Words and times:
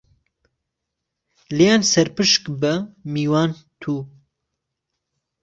لێيان 1.57 1.81
سهرپشک 1.91 2.43
به 2.61 2.73
میوان 3.13 3.51
تو 3.81 3.95